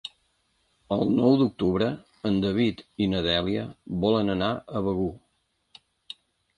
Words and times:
El 0.95 1.11
nou 1.17 1.35
d'octubre 1.41 1.91
en 2.31 2.41
David 2.47 2.83
i 3.07 3.11
na 3.13 3.23
Dèlia 3.31 3.69
volen 4.09 4.39
anar 4.39 4.53
a 4.81 4.87
Begur. 4.91 5.11